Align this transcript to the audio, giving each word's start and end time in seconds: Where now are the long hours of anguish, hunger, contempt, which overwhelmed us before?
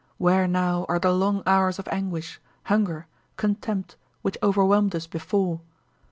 Where 0.17 0.47
now 0.47 0.87
are 0.89 0.97
the 0.97 1.11
long 1.11 1.43
hours 1.45 1.77
of 1.77 1.87
anguish, 1.91 2.41
hunger, 2.63 3.05
contempt, 3.37 3.97
which 4.23 4.35
overwhelmed 4.41 4.95
us 4.95 5.05
before? 5.05 5.61